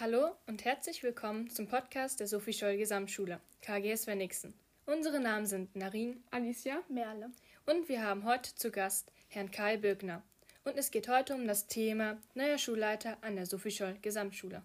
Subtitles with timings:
[0.00, 4.52] Hallo und herzlich willkommen zum Podcast der Sophie Scholl Gesamtschule, KGS Wenigsen.
[4.86, 7.30] Unsere Namen sind Narin, Alicia, Merle.
[7.64, 10.24] Und wir haben heute zu Gast Herrn Kai Bögner.
[10.64, 14.64] Und es geht heute um das Thema neuer Schulleiter an der Sophie Scholl Gesamtschule.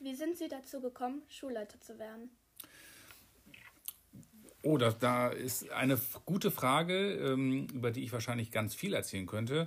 [0.00, 2.30] Wie sind Sie dazu gekommen, Schulleiter zu werden?
[4.68, 9.24] Oh, das, da ist eine gute Frage, ähm, über die ich wahrscheinlich ganz viel erzählen
[9.24, 9.66] könnte.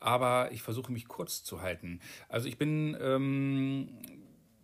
[0.00, 2.00] Aber ich versuche mich kurz zu halten.
[2.28, 3.90] Also ich bin ähm,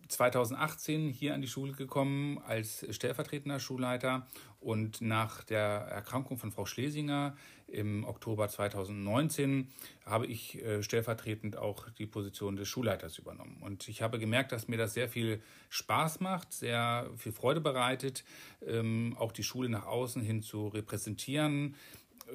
[0.07, 4.27] 2018 hier an die Schule gekommen als stellvertretender Schulleiter
[4.59, 7.35] und nach der Erkrankung von Frau Schlesinger
[7.67, 9.69] im Oktober 2019
[10.05, 13.57] habe ich äh, stellvertretend auch die Position des Schulleiters übernommen.
[13.61, 18.23] Und ich habe gemerkt, dass mir das sehr viel Spaß macht, sehr viel Freude bereitet,
[18.65, 21.75] ähm, auch die Schule nach außen hin zu repräsentieren,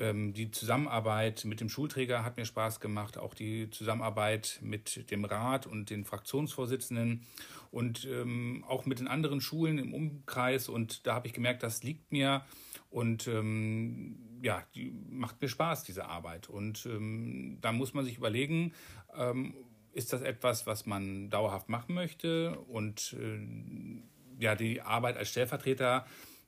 [0.01, 5.67] die Zusammenarbeit mit dem Schulträger hat mir Spaß gemacht, auch die Zusammenarbeit mit dem Rat
[5.67, 7.27] und den Fraktionsvorsitzenden
[7.71, 10.69] und ähm, auch mit den anderen Schulen im Umkreis.
[10.69, 12.43] Und da habe ich gemerkt, das liegt mir
[12.91, 16.49] und ähm, ja, die macht mir Spaß, diese Arbeit.
[16.49, 18.73] Und ähm, da muss man sich überlegen,
[19.17, 19.55] ähm,
[19.93, 22.59] ist das etwas, was man dauerhaft machen möchte?
[22.61, 26.07] Und äh, ja, die Arbeit als Stellvertreter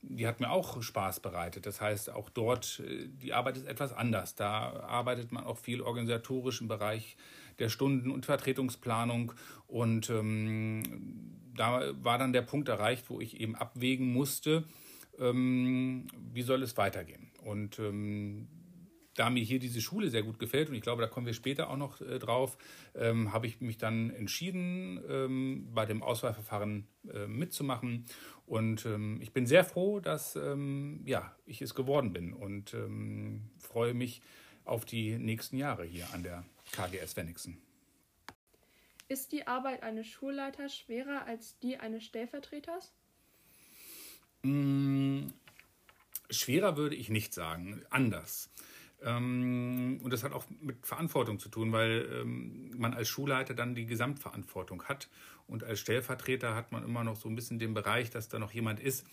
[0.09, 1.67] die hat mir auch Spaß bereitet.
[1.67, 4.35] Das heißt, auch dort, äh, die Arbeit ist etwas anders.
[4.35, 7.17] Da arbeitet man auch viel organisatorisch im Bereich
[7.59, 9.33] der Stunden- und Vertretungsplanung.
[9.67, 10.83] Und ähm,
[11.57, 14.65] da war dann der Punkt erreicht, wo ich eben abwägen musste,
[15.19, 17.31] ähm, wie soll es weitergehen.
[17.43, 18.49] Und ähm,
[19.15, 21.71] da mir hier diese Schule sehr gut gefällt, und ich glaube, da kommen wir später
[21.71, 22.57] auch noch äh, drauf,
[22.95, 28.07] ähm, habe ich mich dann entschieden, ähm, bei dem Auswahlverfahren äh, mitzumachen.
[28.47, 33.51] Und ähm, ich bin sehr froh, dass ähm, ja, ich es geworden bin und ähm,
[33.59, 34.21] freue mich
[34.65, 37.59] auf die nächsten Jahre hier an der KGS Wenigsen.
[39.09, 42.95] Ist die Arbeit eines Schulleiters schwerer als die eines Stellvertreters?
[44.43, 45.29] Mmh,
[46.31, 48.51] schwerer würde ich nicht sagen, anders.
[49.05, 53.75] Ähm, und das hat auch mit Verantwortung zu tun, weil ähm, man als Schulleiter dann
[53.75, 55.09] die Gesamtverantwortung hat.
[55.47, 58.53] Und als Stellvertreter hat man immer noch so ein bisschen den Bereich, dass da noch
[58.53, 59.07] jemand ist,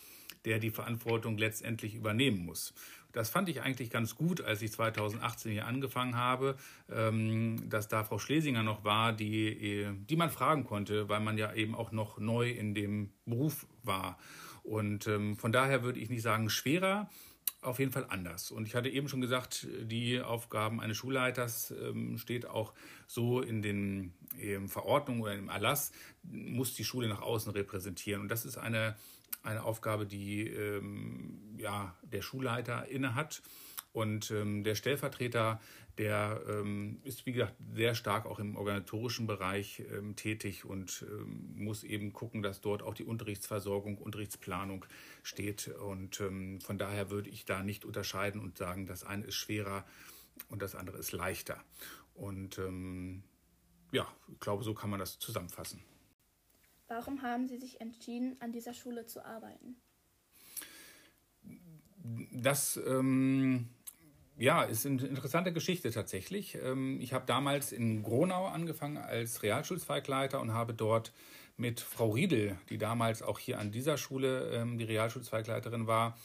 [0.46, 2.74] der die Verantwortung letztendlich übernehmen muss.
[3.12, 6.56] Das fand ich eigentlich ganz gut, als ich 2018 hier angefangen habe,
[6.90, 11.54] ähm, dass da Frau Schlesinger noch war, die, die man fragen konnte, weil man ja
[11.54, 14.18] eben auch noch neu in dem Beruf war.
[14.64, 17.10] Und von daher würde ich nicht sagen schwerer,
[17.62, 18.52] auf jeden Fall anders.
[18.52, 22.74] Und ich hatte eben schon gesagt, die Aufgaben eines Schulleiters ähm, steht auch
[23.08, 25.92] so in den ähm, Verordnungen oder im Erlass,
[26.24, 28.22] muss die Schule nach außen repräsentieren.
[28.22, 28.96] Und das ist eine,
[29.44, 33.44] eine Aufgabe, die ähm, ja, der Schulleiter innehat.
[33.94, 35.60] Und ähm, der Stellvertreter,
[35.98, 41.54] der ähm, ist, wie gesagt, sehr stark auch im organisatorischen Bereich ähm, tätig und ähm,
[41.58, 44.86] muss eben gucken, dass dort auch die Unterrichtsversorgung, Unterrichtsplanung
[45.24, 45.68] steht.
[45.68, 49.86] Und ähm, von daher würde ich da nicht unterscheiden und sagen, das eine ist schwerer
[50.48, 51.62] und das andere ist leichter.
[52.14, 53.24] Und ähm,
[53.92, 55.82] ja, ich glaube, so kann man das zusammenfassen.
[56.88, 59.76] Warum haben Sie sich entschieden, an dieser Schule zu arbeiten?
[62.34, 63.70] Das ähm,
[64.42, 66.58] ja, ist eine interessante Geschichte tatsächlich.
[66.64, 71.14] Ähm, ich habe damals in Gronau angefangen als Realschulzweigleiter und habe dort
[71.58, 76.18] mit Frau Riedel, die damals auch hier an dieser Schule ähm, die Realschulzweigleiterin war,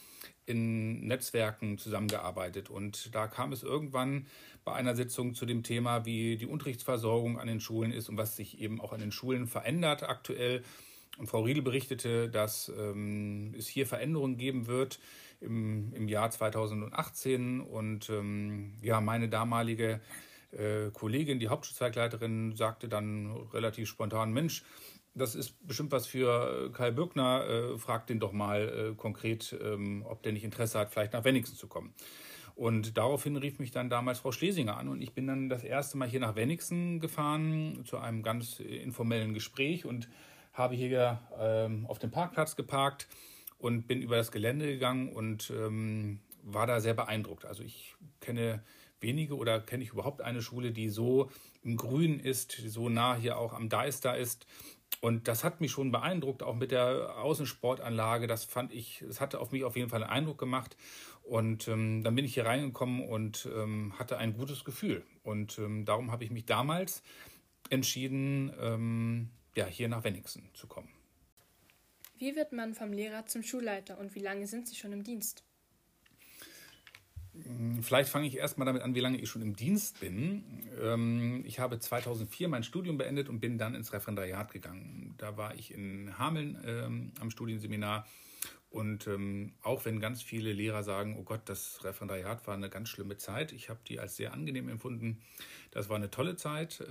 [0.47, 2.71] in Netzwerken zusammengearbeitet.
[2.71, 4.25] Und da kam es irgendwann
[4.65, 8.35] bei einer Sitzung zu dem Thema, wie die Unterrichtsversorgung an den Schulen ist und was
[8.35, 10.63] sich eben auch an den Schulen verändert aktuell.
[11.19, 14.99] Und Frau Riedel berichtete, dass ähm, es hier Veränderungen geben wird
[15.41, 17.61] im, im Jahr 2018.
[17.61, 20.01] Und ähm, ja, meine damalige
[20.51, 24.63] äh, Kollegin, die Hauptschulzweigleiterin, sagte dann relativ spontan, Mensch,
[25.13, 30.05] das ist bestimmt was für Kai Bürgner, äh, frag den doch mal äh, konkret, ähm,
[30.07, 31.93] ob der nicht Interesse hat, vielleicht nach Wenningsen zu kommen.
[32.55, 35.95] Und daraufhin rief mich dann damals Frau Schlesinger an und ich bin dann das erste
[35.95, 40.09] Mal hier nach Wenningsen gefahren zu einem ganz informellen Gespräch und
[40.53, 43.07] habe hier ähm, auf dem Parkplatz geparkt
[43.57, 47.45] und bin über das Gelände gegangen und ähm, war da sehr beeindruckt.
[47.45, 48.63] Also ich kenne
[48.99, 51.29] wenige oder kenne ich überhaupt eine Schule, die so
[51.61, 54.47] im Grün ist, so nah hier auch am Deister ist.
[55.01, 58.25] Und das hat mich schon beeindruckt, auch mit der Außensportanlage.
[58.25, 60.77] Das fand ich, es hatte auf mich auf jeden Fall einen Eindruck gemacht.
[61.23, 65.03] Und ähm, dann bin ich hier reingekommen und ähm, hatte ein gutes Gefühl.
[65.23, 67.03] Und ähm, darum habe ich mich damals
[67.69, 70.96] entschieden, ähm, ja, hier nach Wenningsen zu kommen.
[72.17, 75.43] Wie wird man vom Lehrer zum Schulleiter und wie lange sind Sie schon im Dienst?
[77.81, 80.67] Vielleicht fange ich erstmal damit an, wie lange ich schon im Dienst bin.
[80.81, 85.13] Ähm, ich habe 2004 mein Studium beendet und bin dann ins Referendariat gegangen.
[85.17, 88.07] Da war ich in Hameln ähm, am Studienseminar.
[88.69, 92.89] Und ähm, auch wenn ganz viele Lehrer sagen, oh Gott, das Referendariat war eine ganz
[92.89, 95.21] schlimme Zeit, ich habe die als sehr angenehm empfunden.
[95.71, 96.83] Das war eine tolle Zeit,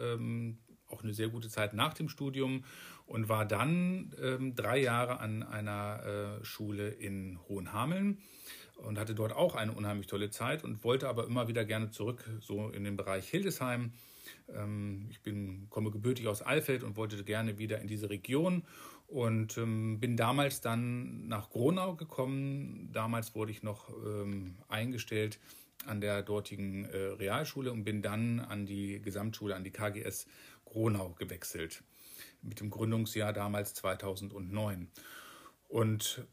[0.96, 2.64] auch eine sehr gute Zeit nach dem Studium
[3.06, 8.18] und war dann ähm, drei Jahre an einer äh, Schule in Hohenhameln
[8.76, 12.28] und hatte dort auch eine unheimlich tolle Zeit und wollte aber immer wieder gerne zurück,
[12.40, 13.92] so in den Bereich Hildesheim.
[14.54, 18.62] Ähm, ich bin, komme gebürtig aus Alfeld und wollte gerne wieder in diese Region
[19.06, 22.90] und ähm, bin damals dann nach Gronau gekommen.
[22.92, 25.38] Damals wurde ich noch ähm, eingestellt
[25.86, 30.26] an der dortigen äh, Realschule und bin dann an die Gesamtschule, an die KGS
[30.66, 31.82] Gronau gewechselt.
[32.42, 34.90] Mit dem Gründungsjahr damals 2009.
[35.68, 36.26] Und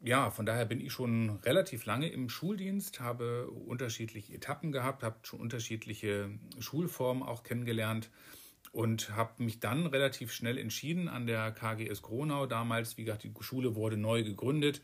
[0.00, 5.16] ja, von daher bin ich schon relativ lange im Schuldienst, habe unterschiedliche Etappen gehabt, habe
[5.22, 8.10] schon unterschiedliche Schulformen auch kennengelernt
[8.72, 12.46] und habe mich dann relativ schnell entschieden an der KGS Gronau.
[12.46, 14.82] Damals, wie gesagt, die Schule wurde neu gegründet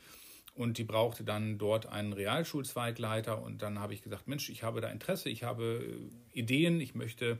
[0.54, 3.42] und die brauchte dann dort einen Realschulzweigleiter.
[3.42, 7.38] Und dann habe ich gesagt, Mensch, ich habe da Interesse, ich habe Ideen, ich möchte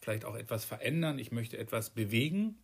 [0.00, 2.58] vielleicht auch etwas verändern, ich möchte etwas bewegen.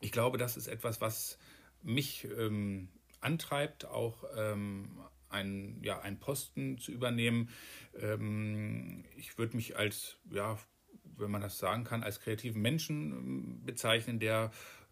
[0.00, 1.38] Ich glaube, das ist etwas, was
[1.82, 2.88] mich ähm,
[3.20, 7.50] antreibt, auch ähm, einen, ja, einen Posten zu übernehmen.
[7.98, 10.58] Ähm, ich würde mich als, ja,
[11.16, 14.50] wenn man das sagen kann, als kreativen Menschen ähm, bezeichnen, der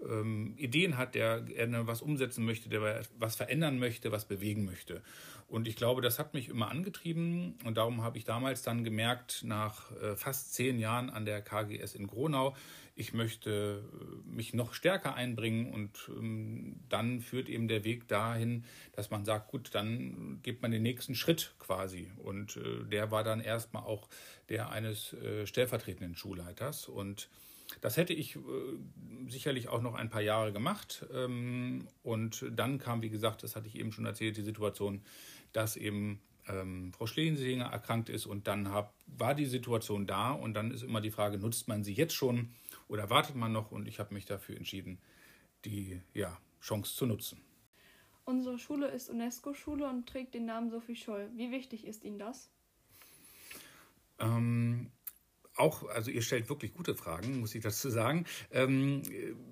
[0.09, 5.03] ähm, Ideen hat, der gerne was umsetzen möchte, der was verändern möchte, was bewegen möchte.
[5.49, 9.43] Und ich glaube, das hat mich immer angetrieben und darum habe ich damals dann gemerkt,
[9.45, 12.55] nach äh, fast zehn Jahren an der KGS in Gronau,
[12.95, 18.65] ich möchte äh, mich noch stärker einbringen und ähm, dann führt eben der Weg dahin,
[18.93, 22.11] dass man sagt, gut, dann geht man den nächsten Schritt quasi.
[22.19, 24.09] Und äh, der war dann erstmal auch
[24.51, 26.87] der eines äh, stellvertretenden Schulleiters.
[26.87, 27.31] Und
[27.81, 28.39] das hätte ich
[29.29, 31.07] sicherlich auch noch ein paar Jahre gemacht.
[31.13, 35.03] Ähm, und dann kam, wie gesagt, das hatte ich eben schon erzählt, die Situation,
[35.53, 40.55] dass eben ähm, Frau Schlesinger erkrankt ist und dann hab, war die Situation da und
[40.55, 42.51] dann ist immer die Frage, nutzt man sie jetzt schon
[42.89, 43.71] oder wartet man noch?
[43.71, 44.99] Und ich habe mich dafür entschieden,
[45.65, 47.41] die ja, Chance zu nutzen.
[48.25, 51.29] Unsere Schule ist UNESCO-Schule und trägt den Namen Sophie Scholl.
[51.35, 52.51] Wie wichtig ist Ihnen das?
[54.21, 54.91] Ähm,
[55.63, 58.27] auch, also ihr stellt wirklich gute Fragen, muss ich dazu sagen.
[58.51, 59.03] Ähm,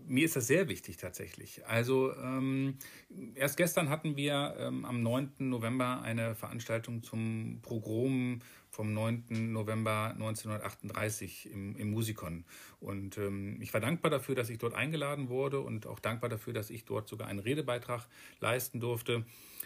[0.07, 1.67] mir ist das sehr wichtig tatsächlich.
[1.67, 2.77] Also ähm,
[3.35, 5.35] erst gestern hatten wir ähm, am 9.
[5.39, 8.41] November eine Veranstaltung zum Pogrom
[8.71, 9.53] vom 9.
[9.53, 12.45] November 1938 im, im Musikon.
[12.81, 16.53] Und ähm, ich war dankbar dafür, dass ich dort eingeladen wurde und auch dankbar dafür,
[16.53, 18.07] dass ich dort sogar einen Redebeitrag
[18.41, 19.25] leisten durfte,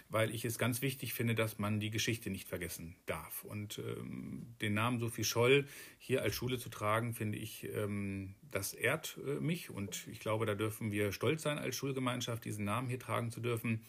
[0.09, 3.43] weil ich es ganz wichtig finde, dass man die Geschichte nicht vergessen darf.
[3.43, 5.65] Und ähm, den Namen Sophie Scholl
[5.97, 10.45] hier als Schule zu tragen, finde ich, ähm, das ehrt äh, mich und ich glaube,
[10.45, 13.83] da dürfen wir stolz sein als Schulgemeinschaft, diesen Namen hier tragen zu dürfen.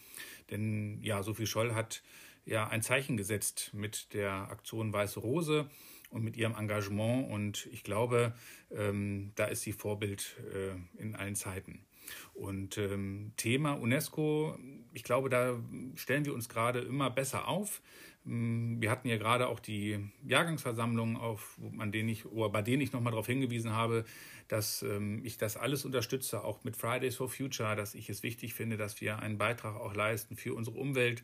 [0.49, 2.01] Denn ja, Sophie Scholl hat
[2.45, 5.69] ja ein Zeichen gesetzt mit der Aktion Weiße Rose
[6.09, 7.29] und mit ihrem Engagement.
[7.29, 8.33] Und ich glaube,
[8.71, 11.85] ähm, da ist sie Vorbild äh, in allen Zeiten.
[12.33, 14.57] Und ähm, Thema UNESCO,
[14.93, 15.59] ich glaube, da
[15.95, 17.81] stellen wir uns gerade immer besser auf.
[18.23, 22.81] Mm, wir hatten ja gerade auch die Jahrgangsversammlung, auf, an denen ich, oder bei denen
[22.81, 24.05] ich nochmal darauf hingewiesen habe,
[24.47, 28.53] dass ähm, ich das alles unterstütze, auch mit Fridays for Future, dass ich es wichtig
[28.53, 31.23] finde, dass wir einen Beitrag auch leisten für unsere Umwelt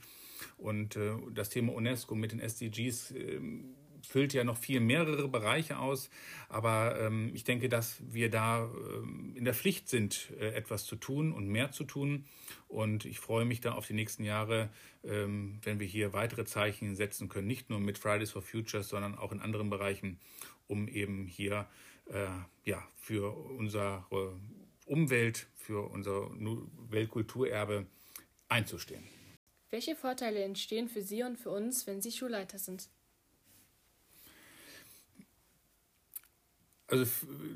[0.57, 3.39] und äh, das Thema UNESCO mit den SDGs äh,
[4.05, 6.10] füllt ja noch viel mehrere Bereiche aus.
[6.50, 10.95] Aber ähm, ich denke, dass wir da ähm, in der Pflicht sind, äh, etwas zu
[10.95, 12.25] tun und mehr zu tun.
[12.67, 14.69] Und ich freue mich da auf die nächsten Jahre,
[15.03, 19.15] ähm, wenn wir hier weitere Zeichen setzen können, nicht nur mit Fridays for Futures, sondern
[19.15, 20.19] auch in anderen Bereichen,
[20.67, 21.67] um eben hier
[22.05, 22.27] äh,
[22.65, 24.05] ja, für unsere
[24.86, 26.29] Umwelt, für unser
[26.89, 27.86] Weltkulturerbe
[28.50, 29.03] einzustehen.
[29.69, 32.89] Welche Vorteile entstehen für Sie und für uns, wenn Sie Schulleiter sind?
[36.93, 37.07] Also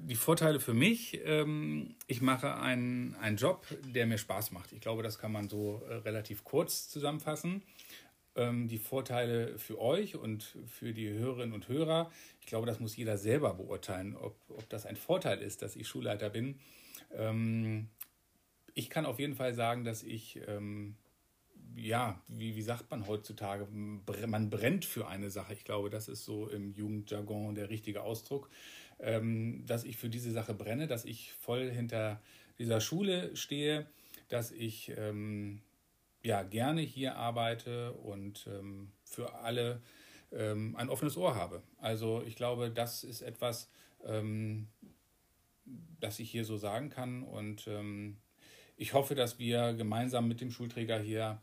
[0.02, 4.72] die Vorteile für mich, ähm, ich mache einen, einen Job, der mir Spaß macht.
[4.72, 7.62] Ich glaube, das kann man so äh, relativ kurz zusammenfassen.
[8.36, 12.98] Ähm, die Vorteile für euch und für die Hörerinnen und Hörer, ich glaube, das muss
[12.98, 16.60] jeder selber beurteilen, ob, ob das ein Vorteil ist, dass ich Schulleiter bin.
[17.14, 17.90] Ähm,
[18.74, 20.96] ich kann auf jeden Fall sagen, dass ich ähm,
[21.78, 25.54] ja, wie, wie sagt man heutzutage, man brennt für eine Sache.
[25.54, 28.50] Ich glaube, das ist so im Jugendjargon der richtige Ausdruck,
[29.00, 32.22] ähm, dass ich für diese Sache brenne, dass ich voll hinter
[32.60, 33.88] dieser Schule stehe,
[34.30, 35.62] dass ich ähm,
[36.24, 39.82] ja gerne hier arbeite und ähm, für alle
[40.32, 41.62] ähm, ein offenes Ohr habe.
[41.78, 43.70] Also ich glaube, das ist etwas,
[44.06, 44.68] ähm,
[46.00, 47.24] das ich hier so sagen kann.
[47.24, 48.18] Und ähm,
[48.76, 51.42] ich hoffe, dass wir gemeinsam mit dem Schulträger hier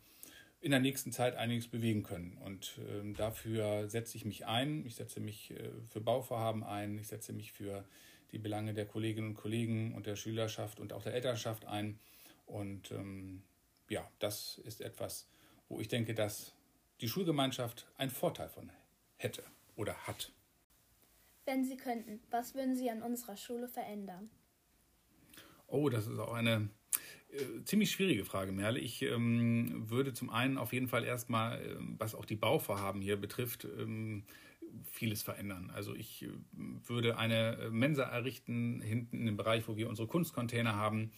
[0.65, 2.39] in der nächsten Zeit einiges bewegen können.
[2.39, 4.87] Und ähm, dafür setze ich mich ein.
[4.87, 6.99] Ich setze mich äh, für Bauvorhaben ein.
[6.99, 7.85] Ich setze mich für
[8.33, 11.99] die Belange der Kolleginnen und Kollegen und der Schülerschaft und auch der Elternschaft ein.
[12.47, 13.43] Und ähm,
[13.91, 15.29] ja, das ist etwas,
[15.69, 16.55] wo ich denke, dass
[17.03, 18.73] die Schulgemeinschaft einen Vorteil von
[19.17, 19.45] hätte
[19.77, 20.33] oder hat.
[21.45, 24.31] Wenn Sie könnten, was würden Sie an unserer Schule verändern?
[25.67, 26.71] Oh, das ist auch eine
[27.35, 28.79] äh, ziemlich schwierige Frage, Merle.
[28.79, 33.17] Ich ähm, würde zum einen auf jeden Fall erstmal, äh, was auch die Bauvorhaben hier
[33.17, 34.25] betrifft, ähm,
[34.85, 35.71] vieles verändern.
[35.75, 36.29] Also ich äh,
[36.87, 41.13] würde eine Mensa errichten, hinten in dem Bereich, wo wir unsere Kunstcontainer haben.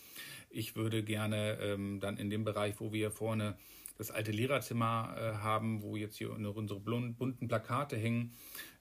[0.50, 3.56] Ich würde gerne ähm, dann in dem Bereich, wo wir vorne
[3.98, 8.34] das alte Lehrerzimmer äh, haben, wo jetzt hier unsere bunten Plakate hängen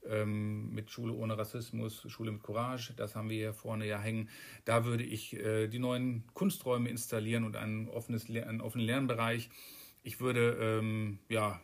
[0.07, 4.29] ähm, mit Schule ohne Rassismus, Schule mit Courage, das haben wir hier vorne ja hängen.
[4.65, 9.49] Da würde ich äh, die neuen Kunsträume installieren und ein offenes, einen offenen Lernbereich.
[10.03, 11.59] Ich würde, ähm, ja,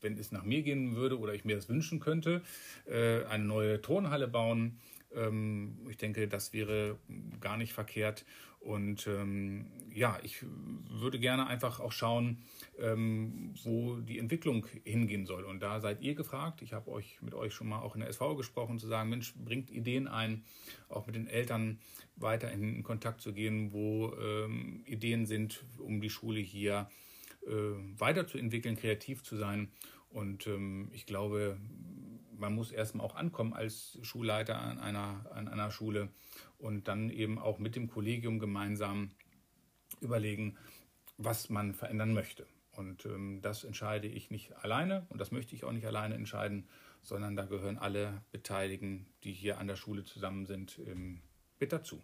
[0.00, 2.42] wenn es nach mir gehen würde oder ich mir das wünschen könnte,
[2.86, 4.78] äh, eine neue Turnhalle bauen.
[5.14, 6.98] Ähm, ich denke, das wäre
[7.40, 8.24] gar nicht verkehrt.
[8.64, 10.38] Und ähm, ja, ich
[10.88, 12.38] würde gerne einfach auch schauen,
[12.78, 15.44] ähm, wo die Entwicklung hingehen soll.
[15.44, 16.62] Und da seid ihr gefragt.
[16.62, 19.34] Ich habe euch mit euch schon mal auch in der SV gesprochen, zu sagen, Mensch,
[19.36, 20.44] bringt Ideen ein,
[20.88, 21.78] auch mit den Eltern
[22.16, 26.88] weiter in, Kontakt zu gehen, wo ähm, Ideen sind, um die Schule hier
[27.46, 29.70] weiterzuentwickeln, kreativ zu sein.
[30.10, 31.58] Und ähm, ich glaube,
[32.36, 36.08] man muss erstmal auch ankommen als Schulleiter an einer, an einer Schule
[36.58, 39.10] und dann eben auch mit dem Kollegium gemeinsam
[40.00, 40.56] überlegen,
[41.16, 42.46] was man verändern möchte.
[42.72, 46.68] Und ähm, das entscheide ich nicht alleine und das möchte ich auch nicht alleine entscheiden,
[47.02, 51.20] sondern da gehören alle Beteiligten, die hier an der Schule zusammen sind, ähm,
[51.60, 52.02] mit dazu.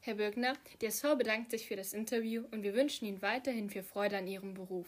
[0.00, 3.82] Herr Bürgner, der SV bedankt sich für das Interview und wir wünschen Ihnen weiterhin viel
[3.82, 4.86] Freude an Ihrem Beruf.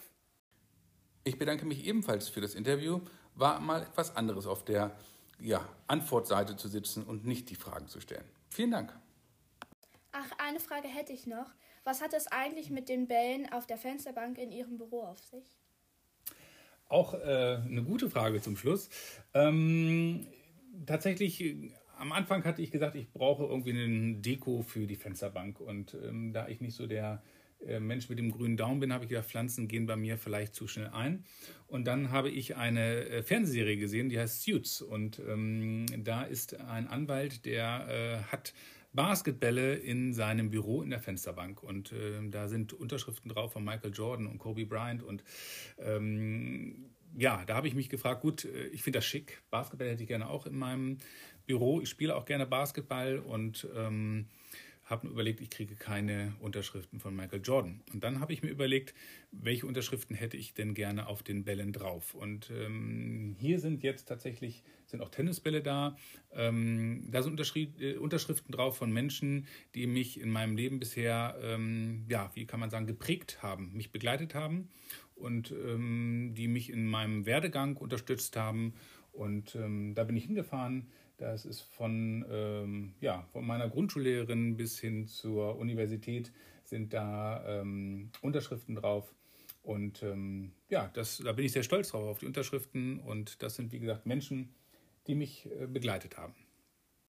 [1.23, 3.01] Ich bedanke mich ebenfalls für das Interview.
[3.35, 4.97] War mal etwas anderes auf der
[5.39, 8.25] ja, Antwortseite zu sitzen und nicht die Fragen zu stellen.
[8.49, 8.97] Vielen Dank.
[10.11, 11.49] Ach, eine Frage hätte ich noch.
[11.83, 15.57] Was hat es eigentlich mit den Bällen auf der Fensterbank in Ihrem Büro auf sich?
[16.87, 18.89] Auch äh, eine gute Frage zum Schluss.
[19.33, 20.27] Ähm,
[20.85, 25.59] tatsächlich, am Anfang hatte ich gesagt, ich brauche irgendwie einen Deko für die Fensterbank.
[25.59, 27.21] Und ähm, da ich nicht so der
[27.65, 30.55] äh, Mensch mit dem grünen Daumen bin, habe ich gedacht, Pflanzen gehen bei mir vielleicht
[30.55, 31.25] zu schnell ein.
[31.67, 34.81] Und dann habe ich eine äh, Fernsehserie gesehen, die heißt Suits.
[34.81, 38.53] Und ähm, da ist ein Anwalt, der äh, hat
[38.93, 41.61] Basketbälle in seinem Büro in der Fensterbank.
[41.61, 45.03] Und äh, da sind Unterschriften drauf von Michael Jordan und Kobe Bryant.
[45.03, 45.23] Und
[45.77, 49.41] ähm, ja, da habe ich mich gefragt, gut, äh, ich finde das schick.
[49.49, 50.97] Basketball hätte ich gerne auch in meinem
[51.49, 51.81] Büro.
[51.81, 54.27] Ich spiele auch gerne Basketball und ähm,
[54.85, 57.81] habe mir überlegt, ich kriege keine Unterschriften von Michael Jordan.
[57.91, 58.93] Und dann habe ich mir überlegt,
[59.31, 62.13] welche Unterschriften hätte ich denn gerne auf den Bällen drauf.
[62.13, 65.97] Und ähm, hier sind jetzt tatsächlich sind auch Tennisbälle da.
[66.31, 67.39] Ähm, da sind
[67.79, 72.59] äh, Unterschriften drauf von Menschen, die mich in meinem Leben bisher, ähm, ja, wie kann
[72.59, 74.69] man sagen, geprägt haben, mich begleitet haben
[75.15, 78.75] und ähm, die mich in meinem Werdegang unterstützt haben.
[79.11, 84.79] Und ähm, da bin ich hingefahren das ist von, ähm, ja, von meiner Grundschullehrerin bis
[84.79, 86.31] hin zur Universität
[86.63, 89.13] sind da ähm, Unterschriften drauf.
[89.61, 92.99] Und ähm, ja, das, da bin ich sehr stolz drauf, auf die Unterschriften.
[92.99, 94.53] Und das sind, wie gesagt, Menschen,
[95.07, 96.33] die mich äh, begleitet haben.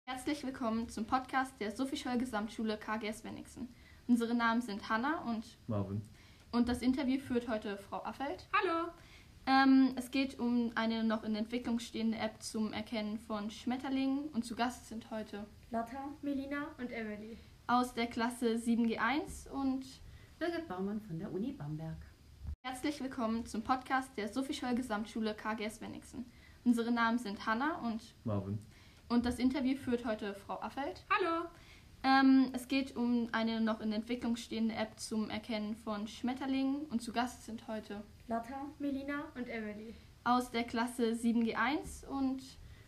[0.06, 3.68] Herzlich willkommen zum Podcast der Sophie Gesamtschule KGS Wenigsen.
[4.06, 6.00] Unsere Namen sind Hanna und Marvin.
[6.50, 8.48] Und das Interview führt heute Frau Affeld.
[8.54, 8.90] Hallo!
[9.48, 14.44] Ähm, es geht um eine noch in Entwicklung stehende App zum Erkennen von Schmetterlingen und
[14.44, 19.86] zu Gast sind heute Lotta, Melina und Emily aus der Klasse 7G1 und
[20.38, 21.96] Birgit Baumann von der Uni Bamberg.
[22.62, 26.26] Herzlich willkommen zum Podcast der Sophie Scholl Gesamtschule KGS Wenigsen.
[26.64, 28.58] Unsere Namen sind Hanna und Marvin.
[29.08, 31.06] Und das Interview führt heute Frau Affeld.
[31.08, 31.48] Hallo!
[32.04, 37.02] Ähm, es geht um eine noch in Entwicklung stehende App zum Erkennen von Schmetterlingen und
[37.02, 42.42] zu Gast sind heute Lotta, Melina und Emily aus der Klasse 7G1 und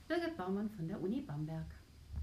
[0.06, 1.79] Birgit Baumann von der Uni Bamberg.